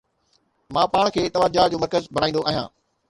[0.77, 2.67] مان پاڻ کي توجه جو مرڪز بڻائيندو آهيان